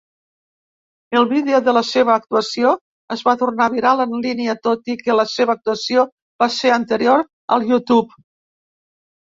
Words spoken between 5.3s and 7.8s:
seva actuació va ser anterior a